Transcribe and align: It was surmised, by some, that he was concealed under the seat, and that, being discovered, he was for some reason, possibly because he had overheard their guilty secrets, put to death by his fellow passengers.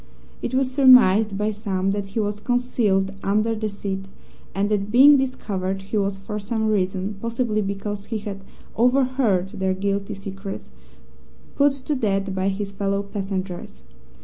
It 0.41 0.55
was 0.55 0.71
surmised, 0.71 1.37
by 1.37 1.51
some, 1.51 1.91
that 1.91 2.07
he 2.07 2.19
was 2.19 2.39
concealed 2.39 3.11
under 3.21 3.53
the 3.53 3.69
seat, 3.69 4.07
and 4.55 4.67
that, 4.69 4.89
being 4.89 5.15
discovered, 5.15 5.83
he 5.83 5.97
was 5.97 6.17
for 6.17 6.39
some 6.39 6.69
reason, 6.69 7.17
possibly 7.21 7.61
because 7.61 8.05
he 8.05 8.17
had 8.17 8.43
overheard 8.75 9.49
their 9.49 9.75
guilty 9.75 10.15
secrets, 10.15 10.71
put 11.53 11.73
to 11.73 11.93
death 11.95 12.33
by 12.33 12.47
his 12.47 12.71
fellow 12.71 13.03
passengers. 13.03 13.83